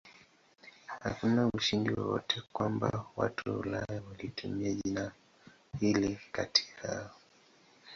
Hakuna 1.03 1.47
ushahidi 1.53 1.91
wowote 1.93 2.41
kwamba 2.53 3.05
watu 3.15 3.49
wa 3.51 3.57
Ulaya 3.57 4.01
walitumia 4.09 4.73
jina 4.73 5.11
hili 5.79 6.19
kati 6.31 6.67
yao. 6.83 7.09